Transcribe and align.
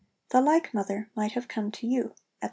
The 0.29 0.41
like 0.41 0.73
Mother, 0.73 1.11
might 1.15 1.33
have 1.33 1.47
come 1.47 1.69
to 1.73 1.85
you,' 1.85 2.15
&c. 2.17 2.21